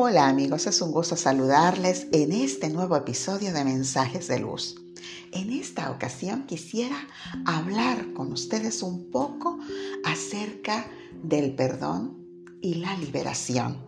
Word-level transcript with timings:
Hola 0.00 0.28
amigos, 0.28 0.68
es 0.68 0.80
un 0.80 0.92
gusto 0.92 1.16
saludarles 1.16 2.06
en 2.12 2.30
este 2.30 2.70
nuevo 2.70 2.94
episodio 2.96 3.52
de 3.52 3.64
Mensajes 3.64 4.28
de 4.28 4.38
Luz. 4.38 4.76
En 5.32 5.50
esta 5.50 5.90
ocasión 5.90 6.46
quisiera 6.46 6.96
hablar 7.44 8.12
con 8.12 8.32
ustedes 8.32 8.84
un 8.84 9.10
poco 9.10 9.58
acerca 10.04 10.86
del 11.24 11.56
perdón 11.56 12.16
y 12.62 12.74
la 12.74 12.96
liberación. 12.96 13.78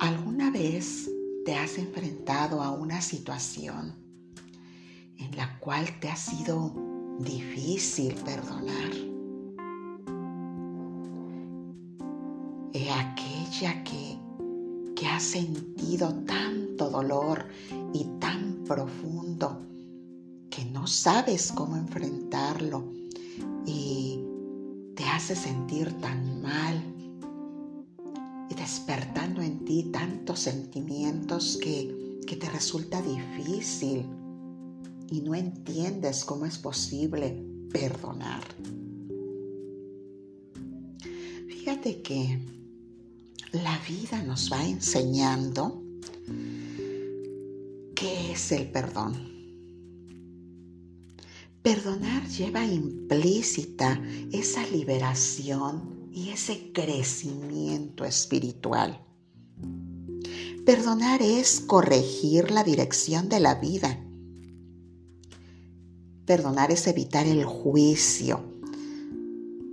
¿Alguna 0.00 0.50
vez 0.50 1.08
te 1.44 1.54
has 1.54 1.78
enfrentado 1.78 2.64
a 2.64 2.72
una 2.72 3.00
situación 3.00 3.94
en 5.16 5.36
la 5.36 5.60
cual 5.60 5.86
te 6.00 6.08
ha 6.08 6.16
sido 6.16 6.74
difícil 7.20 8.16
perdonar? 8.16 9.09
Que, 13.60 14.18
que 14.96 15.20
sentido 15.20 16.14
tanto 16.24 16.88
dolor 16.88 17.46
y 17.92 18.04
tan 18.18 18.64
profundo 18.64 19.60
que 20.48 20.64
no 20.64 20.86
sabes 20.86 21.52
cómo 21.52 21.76
enfrentarlo 21.76 22.90
y 23.66 24.18
te 24.96 25.04
hace 25.04 25.36
sentir 25.36 25.92
tan 26.00 26.40
mal 26.40 26.82
y 28.48 28.54
despertando 28.54 29.42
en 29.42 29.62
ti 29.66 29.90
tantos 29.92 30.40
sentimientos 30.40 31.58
que, 31.62 32.18
que 32.26 32.36
te 32.36 32.48
resulta 32.48 33.02
difícil 33.02 34.06
y 35.10 35.20
no 35.20 35.34
entiendes 35.34 36.24
cómo 36.24 36.46
es 36.46 36.56
posible 36.56 37.44
perdonar. 37.70 38.42
Fíjate 41.46 42.00
que 42.00 42.59
la 43.52 43.78
vida 43.88 44.22
nos 44.22 44.50
va 44.52 44.64
enseñando 44.64 45.82
qué 47.94 48.32
es 48.32 48.52
el 48.52 48.70
perdón. 48.70 49.28
Perdonar 51.62 52.26
lleva 52.28 52.64
implícita 52.64 54.00
esa 54.32 54.66
liberación 54.68 56.08
y 56.12 56.30
ese 56.30 56.72
crecimiento 56.72 58.04
espiritual. 58.04 59.04
Perdonar 60.64 61.20
es 61.20 61.60
corregir 61.60 62.50
la 62.50 62.64
dirección 62.64 63.28
de 63.28 63.40
la 63.40 63.56
vida. 63.56 63.98
Perdonar 66.24 66.70
es 66.70 66.86
evitar 66.86 67.26
el 67.26 67.44
juicio. 67.44 68.44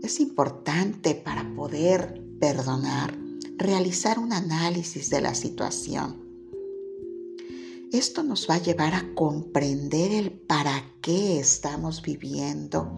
Es 0.02 0.20
importante 0.20 1.14
para 1.16 1.54
poder 1.56 2.22
perdonar 2.40 3.27
realizar 3.58 4.20
un 4.20 4.34
análisis 4.34 5.10
de 5.10 5.20
la 5.20 5.34
situación. 5.34 6.24
Esto 7.92 8.22
nos 8.22 8.48
va 8.48 8.56
a 8.56 8.62
llevar 8.62 8.94
a 8.94 9.14
comprender 9.16 10.12
el 10.12 10.32
para 10.32 10.84
qué 11.02 11.40
estamos 11.40 12.04
viviendo 12.04 12.92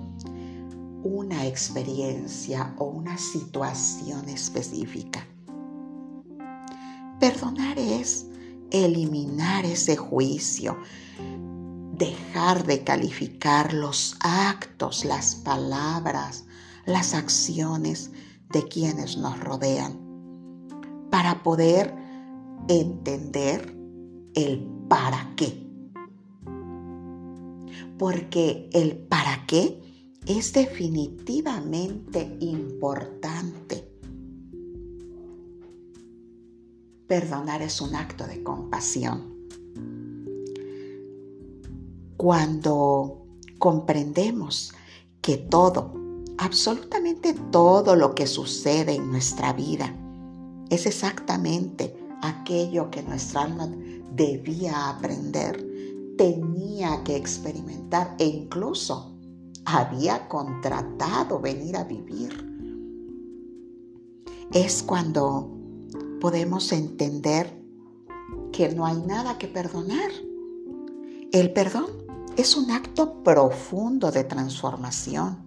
una 1.04 1.48
experiencia 1.48 2.76
o 2.78 2.86
una 2.86 3.18
situación 3.18 4.28
específica. 4.28 5.26
Perdonar 7.22 7.80
es 7.80 8.26
eliminar 8.72 9.66
ese 9.66 9.96
juicio, 9.96 10.78
dejar 11.94 12.66
de 12.66 12.84
calificar 12.84 13.74
los 13.74 14.18
actos, 14.20 15.06
las 15.06 15.36
palabras, 15.36 16.46
las 16.86 17.14
acciones 17.14 18.12
de 18.52 18.68
quienes 18.68 19.16
nos 19.16 19.40
rodean 19.40 20.09
para 21.10 21.44
poder 21.44 21.94
entender 22.68 23.76
el 24.36 24.68
para 24.88 25.34
qué. 25.36 25.68
Porque 27.98 28.70
el 28.74 28.98
para 28.98 29.46
qué 29.46 29.82
es 30.26 30.54
definitivamente 30.54 32.38
importante. 32.40 33.86
Perdonar 37.08 37.62
es 37.62 37.82
un 37.82 37.96
acto 37.96 38.28
de 38.28 38.44
compasión. 38.44 39.40
Cuando 42.16 43.26
comprendemos 43.58 44.74
que 45.22 45.38
todo, 45.38 45.94
absolutamente 46.38 47.34
todo 47.34 47.96
lo 47.96 48.14
que 48.14 48.28
sucede 48.28 48.96
en 48.96 49.10
nuestra 49.10 49.54
vida, 49.54 49.96
es 50.70 50.86
exactamente 50.86 51.96
aquello 52.22 52.90
que 52.92 53.02
nuestra 53.02 53.44
alma 53.44 53.70
debía 54.14 54.90
aprender, 54.90 55.66
tenía 56.18 57.04
que 57.04 57.16
experimentar 57.16 58.16
e 58.20 58.26
incluso 58.26 59.16
había 59.66 60.28
contratado 60.28 61.40
venir 61.40 61.78
a 61.78 61.84
vivir. 61.84 62.46
Es 64.52 64.84
cuando 64.84 65.58
podemos 66.20 66.72
entender 66.72 67.64
que 68.52 68.70
no 68.70 68.86
hay 68.86 68.98
nada 68.98 69.38
que 69.38 69.48
perdonar. 69.48 70.12
El 71.32 71.54
perdón 71.54 71.86
es 72.36 72.58
un 72.58 72.72
acto 72.72 73.24
profundo 73.24 74.12
de 74.12 74.24
transformación 74.24 75.38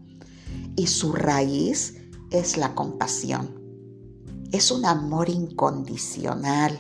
y 0.77 0.87
su 0.87 1.13
raíz 1.13 1.99
es 2.31 2.57
la 2.57 2.75
compasión 2.75 3.62
es 4.53 4.71
un 4.71 4.85
amor 4.85 5.31
incondicional. 5.31 6.79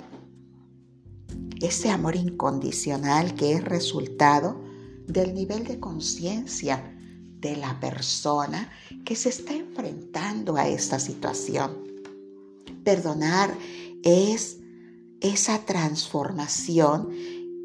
Ese 1.61 1.91
amor 1.91 2.17
incondicional 2.17 3.35
que 3.35 3.55
es 3.55 3.65
resultado 3.65 4.61
del 5.07 5.33
nivel 5.33 5.65
de 5.65 5.81
conciencia 5.81 6.95
de 7.41 7.57
la 7.57 7.81
persona 7.81 8.71
que 9.05 9.17
se 9.17 9.31
está 9.31 9.55
enfrentando 9.55 10.57
a 10.57 10.69
esta 10.69 11.01
situación. 11.01 11.79
Perdonar 12.85 13.57
es 14.03 14.59
esa 15.21 15.65
transformación 15.65 17.09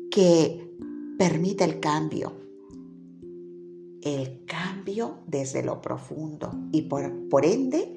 que 0.10 0.74
permite 1.18 1.66
el 1.66 1.80
cambio. 1.82 2.34
El 4.02 4.46
cambio 4.46 5.18
desde 5.28 5.64
lo 5.64 5.82
profundo 5.82 6.52
y 6.72 6.84
por, 6.84 7.28
por 7.30 7.46
ende 7.46 7.94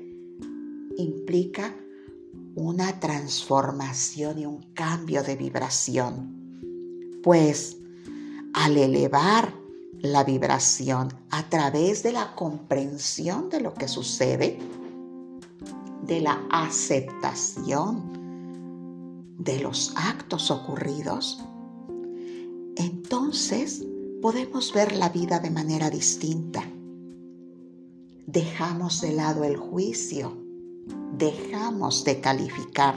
implica 0.96 1.76
una 2.54 2.98
transformación 3.00 4.38
y 4.38 4.46
un 4.46 4.62
cambio 4.74 5.22
de 5.22 5.36
vibración. 5.36 7.20
Pues 7.22 7.76
al 8.52 8.76
elevar 8.76 9.54
la 10.00 10.24
vibración 10.24 11.12
a 11.30 11.48
través 11.48 12.02
de 12.02 12.12
la 12.12 12.34
comprensión 12.34 13.50
de 13.50 13.60
lo 13.60 13.74
que 13.74 13.86
sucede, 13.88 14.58
de 16.06 16.20
la 16.20 16.40
aceptación 16.50 18.18
de 19.38 19.60
los 19.60 19.92
actos 19.96 20.50
ocurridos, 20.50 21.38
entonces 22.76 23.84
podemos 24.22 24.72
ver 24.72 24.92
la 24.92 25.08
vida 25.10 25.38
de 25.38 25.50
manera 25.50 25.90
distinta. 25.90 26.64
Dejamos 28.26 29.00
de 29.00 29.12
lado 29.12 29.44
el 29.44 29.56
juicio 29.56 30.39
dejamos 31.16 32.04
de 32.04 32.20
calificar 32.20 32.94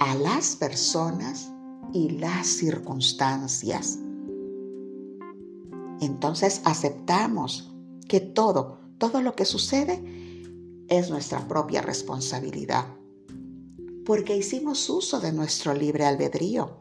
a 0.00 0.14
las 0.16 0.56
personas 0.56 1.50
y 1.92 2.10
las 2.10 2.46
circunstancias. 2.46 3.98
Entonces 6.00 6.60
aceptamos 6.64 7.72
que 8.08 8.20
todo, 8.20 8.80
todo 8.98 9.22
lo 9.22 9.34
que 9.34 9.44
sucede 9.44 10.02
es 10.88 11.10
nuestra 11.10 11.46
propia 11.48 11.82
responsabilidad, 11.82 12.84
porque 14.04 14.36
hicimos 14.36 14.90
uso 14.90 15.20
de 15.20 15.32
nuestro 15.32 15.72
libre 15.72 16.04
albedrío. 16.04 16.80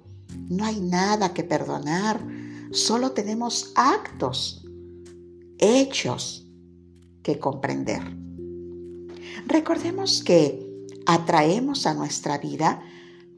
No 0.49 0.65
hay 0.65 0.81
nada 0.81 1.33
que 1.33 1.43
perdonar, 1.43 2.25
solo 2.71 3.11
tenemos 3.11 3.71
actos, 3.75 4.65
hechos 5.59 6.47
que 7.21 7.39
comprender. 7.39 8.01
Recordemos 9.47 10.23
que 10.23 10.87
atraemos 11.05 11.85
a 11.85 11.93
nuestra 11.93 12.37
vida 12.37 12.83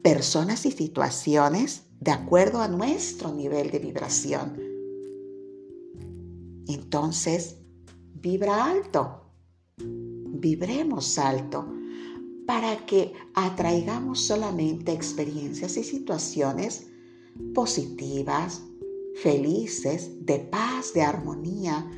personas 0.02 0.66
y 0.66 0.70
situaciones 0.70 1.82
de 2.00 2.12
acuerdo 2.12 2.60
a 2.60 2.68
nuestro 2.68 3.32
nivel 3.32 3.70
de 3.70 3.78
vibración. 3.78 4.56
Entonces, 6.68 7.56
vibra 8.14 8.64
alto, 8.64 9.32
vibremos 9.78 11.18
alto 11.18 11.66
para 12.46 12.86
que 12.86 13.12
atraigamos 13.34 14.20
solamente 14.20 14.92
experiencias 14.92 15.76
y 15.76 15.84
situaciones 15.84 16.86
positivas, 17.54 18.62
felices, 19.22 20.24
de 20.24 20.38
paz, 20.38 20.92
de 20.94 21.02
armonía, 21.02 21.90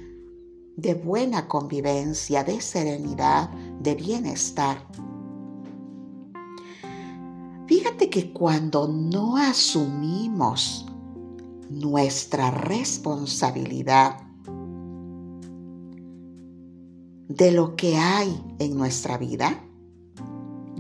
de 0.79 0.95
buena 0.95 1.49
convivencia, 1.49 2.45
de 2.45 2.61
serenidad, 2.61 3.51
de 3.81 3.97
bienestar. 3.97 4.79
Fíjate 7.67 8.09
que 8.09 8.33
cuando 8.33 8.87
no 8.87 9.37
asumimos 9.37 10.87
nuestra 11.69 12.53
responsabilidad 12.53 14.21
de 17.27 17.51
lo 17.51 17.75
que 17.75 17.97
hay 17.97 18.41
en 18.61 18.77
nuestra 18.77 19.19
vida, 19.19 19.61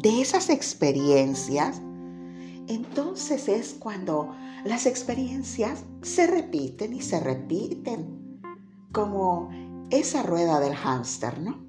de 0.00 0.21
esas 0.21 0.49
experiencias, 0.49 1.83
entonces 2.69 3.49
es 3.49 3.75
cuando 3.75 4.33
las 4.65 4.87
experiencias 4.87 5.83
se 6.03 6.29
repiten 6.29 6.95
y 6.95 7.03
se 7.03 7.19
repiten, 7.19 8.41
como 8.93 9.50
esa 9.90 10.23
rueda 10.23 10.61
del 10.61 10.75
hámster, 10.75 11.40
¿no? 11.40 11.67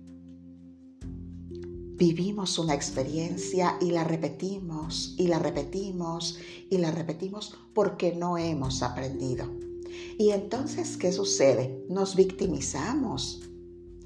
Vivimos 1.96 2.58
una 2.60 2.74
experiencia 2.74 3.78
y 3.82 3.92
la 3.92 4.04
repetimos 4.06 5.16
y 5.18 5.28
la 5.28 5.40
repetimos 5.40 6.40
y 6.70 6.78
la 6.78 6.92
repetimos 6.92 7.58
porque 7.74 8.16
no 8.16 8.38
hemos 8.38 8.84
aprendido. 8.84 9.46
Y 10.18 10.32
entonces, 10.32 10.96
¿qué 10.96 11.12
sucede? 11.12 11.86
Nos 11.90 12.16
victimizamos. 12.16 13.42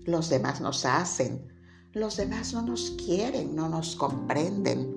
Los 0.06 0.30
demás 0.30 0.60
nos 0.60 0.86
hacen. 0.86 1.48
Los 1.92 2.18
demás 2.18 2.54
no 2.54 2.64
nos 2.64 2.92
quieren, 2.92 3.56
no 3.56 3.70
nos 3.70 3.96
comprenden. 3.96 4.92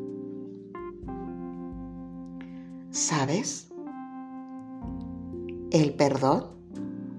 ¿Sabes? 2.90 3.68
El 5.70 5.94
perdón 5.94 6.55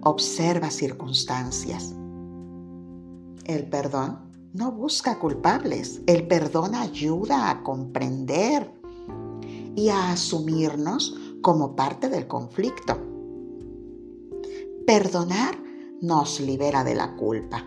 observa 0.01 0.69
circunstancias. 0.69 1.93
El 3.45 3.67
perdón 3.69 4.19
no 4.53 4.71
busca 4.71 5.19
culpables. 5.19 6.01
El 6.07 6.27
perdón 6.27 6.75
ayuda 6.75 7.49
a 7.49 7.63
comprender 7.63 8.71
y 9.75 9.89
a 9.89 10.11
asumirnos 10.11 11.15
como 11.41 11.75
parte 11.75 12.09
del 12.09 12.27
conflicto. 12.27 12.97
Perdonar 14.85 15.57
nos 16.01 16.39
libera 16.39 16.83
de 16.83 16.95
la 16.95 17.15
culpa. 17.15 17.65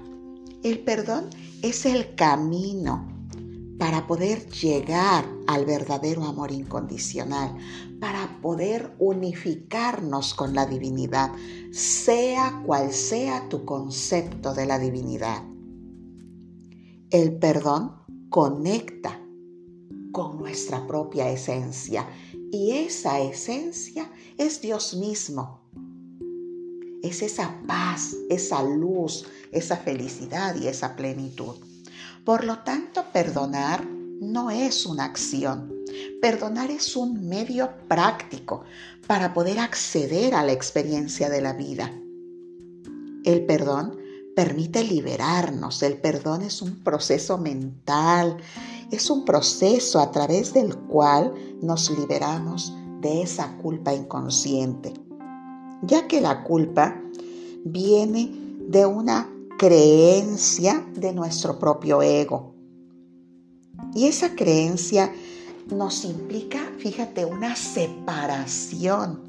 El 0.62 0.80
perdón 0.80 1.30
es 1.62 1.86
el 1.86 2.14
camino 2.14 3.09
para 3.80 4.06
poder 4.06 4.46
llegar 4.50 5.24
al 5.46 5.64
verdadero 5.64 6.24
amor 6.24 6.52
incondicional, 6.52 7.56
para 7.98 8.38
poder 8.42 8.94
unificarnos 8.98 10.34
con 10.34 10.54
la 10.54 10.66
divinidad, 10.66 11.32
sea 11.72 12.62
cual 12.66 12.92
sea 12.92 13.48
tu 13.48 13.64
concepto 13.64 14.52
de 14.52 14.66
la 14.66 14.78
divinidad. 14.78 15.42
El 17.08 17.38
perdón 17.38 17.94
conecta 18.28 19.18
con 20.12 20.36
nuestra 20.36 20.86
propia 20.86 21.30
esencia 21.30 22.06
y 22.52 22.72
esa 22.72 23.18
esencia 23.18 24.12
es 24.36 24.60
Dios 24.60 24.92
mismo. 24.92 25.62
Es 27.02 27.22
esa 27.22 27.62
paz, 27.66 28.14
esa 28.28 28.62
luz, 28.62 29.26
esa 29.52 29.78
felicidad 29.78 30.54
y 30.54 30.66
esa 30.66 30.96
plenitud. 30.96 31.69
Por 32.24 32.44
lo 32.44 32.58
tanto, 32.58 33.04
perdonar 33.12 33.86
no 34.20 34.50
es 34.50 34.86
una 34.86 35.04
acción. 35.04 35.72
Perdonar 36.20 36.70
es 36.70 36.96
un 36.96 37.28
medio 37.28 37.70
práctico 37.88 38.64
para 39.06 39.32
poder 39.32 39.58
acceder 39.58 40.34
a 40.34 40.44
la 40.44 40.52
experiencia 40.52 41.30
de 41.30 41.40
la 41.40 41.54
vida. 41.54 41.90
El 43.24 43.44
perdón 43.46 43.98
permite 44.36 44.84
liberarnos. 44.84 45.82
El 45.82 45.98
perdón 45.98 46.42
es 46.42 46.62
un 46.62 46.76
proceso 46.76 47.38
mental, 47.38 48.36
es 48.90 49.10
un 49.10 49.24
proceso 49.24 50.00
a 50.00 50.10
través 50.10 50.52
del 50.52 50.76
cual 50.76 51.34
nos 51.62 51.90
liberamos 51.90 52.74
de 53.00 53.22
esa 53.22 53.56
culpa 53.58 53.94
inconsciente, 53.94 54.92
ya 55.82 56.06
que 56.06 56.20
la 56.20 56.44
culpa 56.44 57.00
viene 57.64 58.30
de 58.68 58.86
una 58.86 59.28
creencia 59.60 60.86
de 60.94 61.12
nuestro 61.12 61.58
propio 61.58 62.00
ego. 62.00 62.54
Y 63.94 64.06
esa 64.06 64.34
creencia 64.34 65.12
nos 65.70 66.06
implica, 66.06 66.60
fíjate, 66.78 67.26
una 67.26 67.54
separación 67.54 69.20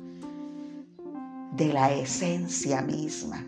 de 1.57 1.73
la 1.73 1.93
esencia 1.93 2.81
misma, 2.81 3.45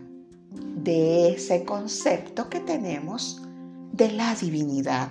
de 0.76 1.30
ese 1.30 1.64
concepto 1.64 2.50
que 2.50 2.60
tenemos 2.60 3.40
de 3.94 4.12
la 4.12 4.34
divinidad. 4.34 5.10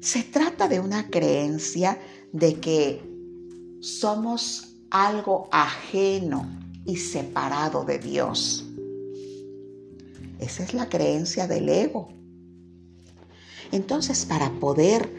Se 0.00 0.24
trata 0.24 0.66
de 0.66 0.80
una 0.80 1.08
creencia 1.08 2.00
de 2.32 2.54
que 2.54 3.00
somos 3.80 4.74
algo 4.90 5.48
ajeno 5.52 6.50
y 6.84 6.96
separado 6.96 7.84
de 7.84 8.00
Dios. 8.00 8.66
Esa 10.40 10.64
es 10.64 10.74
la 10.74 10.88
creencia 10.88 11.46
del 11.46 11.68
ego. 11.68 12.08
Entonces, 13.72 14.24
para 14.24 14.50
poder 14.58 15.12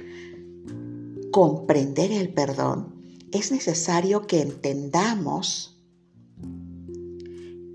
comprender 1.31 2.11
el 2.11 2.33
perdón, 2.33 2.93
es 3.31 3.51
necesario 3.51 4.27
que 4.27 4.41
entendamos 4.41 5.77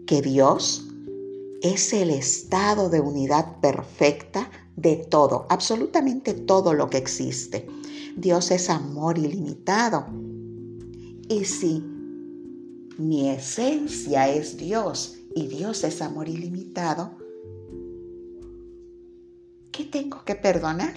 que 0.07 0.21
Dios 0.23 0.87
es 1.63 1.93
el 1.93 2.11
estado 2.11 2.91
de 2.91 3.01
unidad 3.01 3.61
perfecta 3.61 4.51
de 4.77 4.97
todo, 4.97 5.47
absolutamente 5.49 6.35
todo 6.35 6.75
lo 6.75 6.91
que 6.91 6.99
existe. 6.99 7.67
Dios 8.17 8.51
es 8.51 8.71
amor 8.71 9.19
ilimitado. 9.19 10.07
Y 11.29 11.45
si 11.45 11.83
mi 12.99 13.31
esencia 13.31 14.29
es 14.29 14.57
Dios 14.57 15.17
y 15.35 15.49
Dios 15.49 15.83
es 15.85 16.03
amor 16.03 16.29
ilimitado, 16.29 17.26
¿Qué 19.77 19.85
tengo 19.85 20.25
que 20.25 20.35
perdonar? 20.35 20.95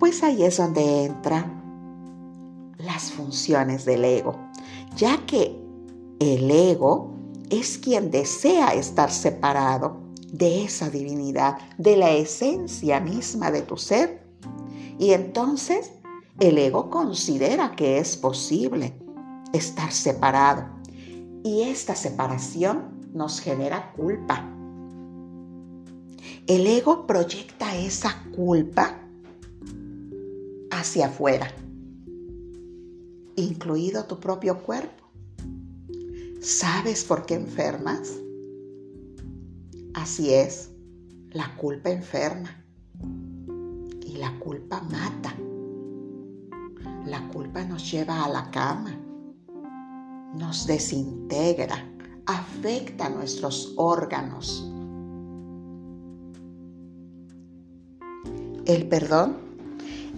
Pues 0.00 0.24
ahí 0.24 0.42
es 0.42 0.56
donde 0.56 1.04
entran 1.04 2.72
las 2.76 3.12
funciones 3.12 3.84
del 3.84 4.04
ego, 4.04 4.36
ya 4.96 5.24
que 5.26 5.56
el 6.18 6.50
ego 6.50 7.14
es 7.50 7.78
quien 7.78 8.10
desea 8.10 8.74
estar 8.74 9.12
separado 9.12 10.00
de 10.32 10.64
esa 10.64 10.90
divinidad, 10.90 11.58
de 11.78 11.98
la 11.98 12.10
esencia 12.10 12.98
misma 12.98 13.52
de 13.52 13.62
tu 13.62 13.76
ser. 13.76 14.26
Y 14.98 15.12
entonces 15.12 15.92
el 16.40 16.58
ego 16.58 16.90
considera 16.90 17.76
que 17.76 17.98
es 17.98 18.16
posible 18.16 18.92
estar 19.52 19.92
separado. 19.92 20.64
Y 21.44 21.62
esta 21.62 21.94
separación 21.94 23.08
nos 23.12 23.38
genera 23.38 23.92
culpa 23.92 24.50
el 26.46 26.66
ego 26.66 27.06
proyecta 27.06 27.74
esa 27.76 28.22
culpa 28.34 29.00
hacia 30.70 31.06
afuera, 31.06 31.50
incluido 33.36 34.04
tu 34.04 34.20
propio 34.20 34.62
cuerpo. 34.62 35.04
¿Sabes 36.42 37.04
por 37.04 37.24
qué 37.24 37.34
enfermas? 37.34 38.12
Así 39.94 40.34
es, 40.34 40.70
la 41.30 41.56
culpa 41.56 41.88
enferma 41.88 42.62
y 44.02 44.16
la 44.18 44.38
culpa 44.38 44.82
mata. 44.82 45.34
La 47.06 47.26
culpa 47.32 47.64
nos 47.64 47.90
lleva 47.90 48.22
a 48.22 48.28
la 48.28 48.50
cama, 48.50 48.94
nos 50.34 50.66
desintegra, 50.66 51.90
afecta 52.26 53.08
nuestros 53.08 53.72
órganos, 53.76 54.73
El 58.66 58.88
perdón 58.88 59.36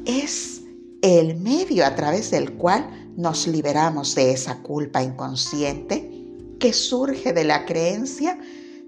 es 0.04 0.62
el 1.02 1.36
medio 1.40 1.84
a 1.84 1.96
través 1.96 2.30
del 2.30 2.52
cual 2.54 3.12
nos 3.16 3.46
liberamos 3.46 4.14
de 4.14 4.32
esa 4.32 4.62
culpa 4.62 5.02
inconsciente 5.02 6.12
que 6.60 6.72
surge 6.72 7.32
de 7.32 7.44
la 7.44 7.66
creencia 7.66 8.38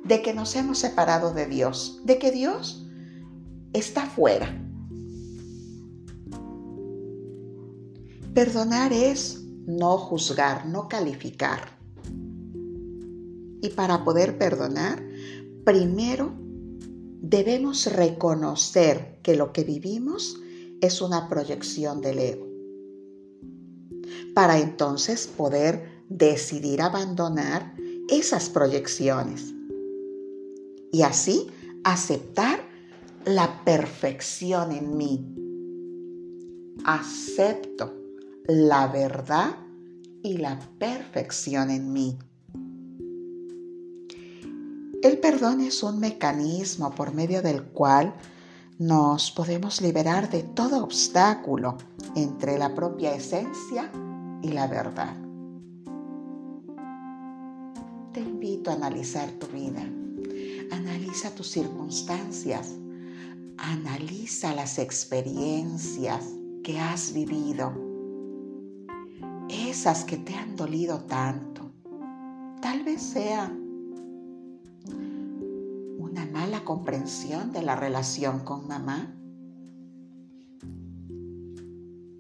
de 0.05 0.23
que 0.23 0.33
nos 0.33 0.55
hemos 0.55 0.79
separado 0.79 1.35
de 1.35 1.47
Dios, 1.47 2.01
de 2.05 2.19
que 2.19 2.31
Dios 2.31 2.87
está 3.73 4.07
fuera. 4.07 4.65
Perdonar 8.33 8.93
es 8.93 9.43
no 9.67 9.99
juzgar, 9.99 10.67
no 10.67 10.89
calificar. 10.89 11.77
Y 13.61 13.71
para 13.75 14.05
poder 14.05 14.39
perdonar, 14.39 15.03
primero 15.65 16.33
debemos 17.21 17.87
reconocer 17.87 19.19
que 19.23 19.35
lo 19.35 19.53
que 19.53 19.65
vivimos 19.65 20.41
es 20.81 21.01
una 21.01 21.29
proyección 21.29 22.01
del 22.01 22.19
ego, 22.19 22.47
para 24.35 24.59
entonces 24.59 25.27
poder 25.27 26.05
decidir 26.09 26.81
abandonar 26.81 27.75
esas 28.09 28.49
proyecciones 28.49 29.53
y 30.93 31.03
así 31.03 31.49
aceptar 31.85 32.61
la 33.25 33.63
perfección 33.65 34.73
en 34.73 34.97
mí. 34.97 35.35
Acepto 36.85 37.93
la 38.47 38.87
verdad 38.87 39.57
y 40.23 40.39
la 40.39 40.59
perfección 40.79 41.71
en 41.71 41.93
mí. 41.93 42.19
Perdón 45.23 45.61
es 45.61 45.83
un 45.83 45.99
mecanismo 45.99 46.91
por 46.91 47.13
medio 47.13 47.43
del 47.43 47.65
cual 47.65 48.15
nos 48.79 49.33
podemos 49.33 49.81
liberar 49.81 50.31
de 50.31 50.43
todo 50.43 50.83
obstáculo 50.85 51.77
entre 52.15 52.57
la 52.57 52.75
propia 52.75 53.15
esencia 53.15 53.91
y 54.43 54.49
la 54.49 54.69
verdad. 54.69 55.17
Te 58.13 58.21
invito 58.21 58.71
a 58.71 58.75
analizar 58.75 59.31
tu 59.33 59.49
vida, 59.49 59.83
analiza 60.71 61.35
tus 61.35 61.49
circunstancias, 61.49 62.75
analiza 63.57 64.55
las 64.55 64.79
experiencias 64.79 66.25
que 66.63 66.79
has 66.79 67.13
vivido, 67.13 67.73
esas 69.49 70.05
que 70.05 70.19
te 70.19 70.35
han 70.35 70.55
dolido 70.55 71.01
tanto. 71.01 71.73
Tal 72.61 72.85
vez 72.85 73.03
sea 73.03 73.53
una 73.53 73.68
mala 76.33 76.65
comprensión 76.65 77.53
de 77.53 77.63
la 77.63 77.77
relación 77.77 78.41
con 78.41 78.67
mamá. 78.69 79.15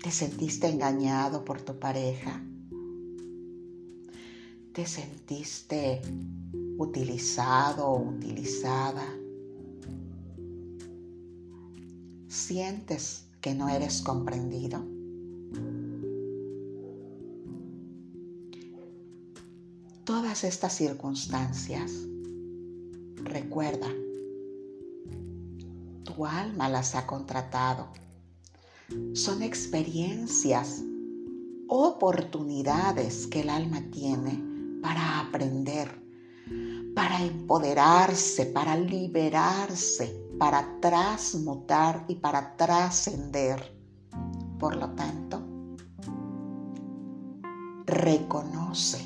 ¿Te 0.02 0.10
sentiste 0.10 0.68
engañado 0.68 1.44
por 1.44 1.60
tu 1.60 1.78
pareja? 1.78 2.42
¿Te 4.72 4.86
sentiste 4.86 6.00
utilizado 6.78 7.88
o 7.88 8.08
utilizada? 8.08 9.04
¿Sientes 12.28 13.26
que 13.40 13.54
no 13.54 13.68
eres 13.68 14.02
comprendido? 14.02 14.84
Todas 20.04 20.44
estas 20.44 20.74
circunstancias, 20.74 21.92
recuerda, 23.28 23.88
tu 26.04 26.26
alma 26.26 26.68
las 26.68 26.94
ha 26.94 27.06
contratado. 27.06 27.88
Son 29.12 29.42
experiencias, 29.42 30.82
oportunidades 31.68 33.26
que 33.26 33.40
el 33.40 33.50
alma 33.50 33.82
tiene 33.90 34.42
para 34.82 35.20
aprender, 35.20 35.88
para 36.94 37.22
empoderarse, 37.22 38.46
para 38.46 38.76
liberarse 38.76 40.28
para 40.38 40.80
transmutar 40.80 42.04
y 42.08 42.14
para 42.14 42.56
trascender. 42.56 43.76
Por 44.58 44.76
lo 44.76 44.90
tanto, 44.90 45.42
reconoce 47.84 49.04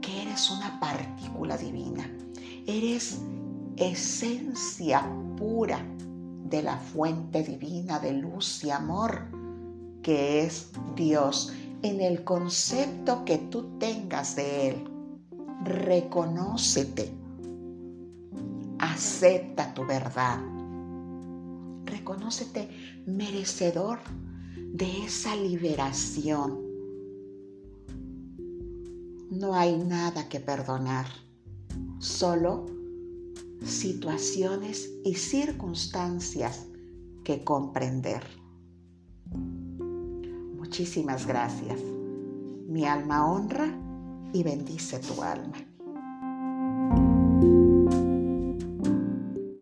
que 0.00 0.22
eres 0.22 0.50
una 0.50 0.78
partícula 0.80 1.56
divina, 1.56 2.10
eres 2.66 3.20
esencia 3.76 5.08
pura 5.36 5.84
de 6.44 6.62
la 6.62 6.78
fuente 6.78 7.42
divina 7.42 7.98
de 7.98 8.12
luz 8.12 8.64
y 8.64 8.70
amor 8.70 9.26
que 10.02 10.44
es 10.44 10.70
Dios 10.94 11.52
en 11.82 12.00
el 12.00 12.24
concepto 12.24 13.24
que 13.24 13.38
tú 13.38 13.78
tengas 13.78 14.36
de 14.36 14.68
Él. 14.68 14.84
Reconócete 15.64 17.12
Acepta 18.78 19.72
tu 19.72 19.86
verdad. 19.86 20.38
Reconócete 21.84 22.68
merecedor 23.06 24.00
de 24.56 25.04
esa 25.04 25.34
liberación. 25.34 26.60
No 29.30 29.54
hay 29.54 29.76
nada 29.78 30.28
que 30.28 30.40
perdonar, 30.40 31.06
solo 31.98 32.66
situaciones 33.64 34.90
y 35.04 35.14
circunstancias 35.14 36.66
que 37.24 37.42
comprender. 37.42 38.22
Muchísimas 40.56 41.26
gracias. 41.26 41.80
Mi 42.68 42.84
alma 42.84 43.26
honra 43.26 43.66
y 44.32 44.42
bendice 44.42 44.98
tu 44.98 45.22
alma. 45.22 45.56